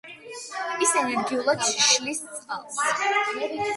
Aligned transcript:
ის 0.85 0.93
ენერგიულად 1.01 1.63
შლის 1.91 2.23
წყალს. 2.39 2.83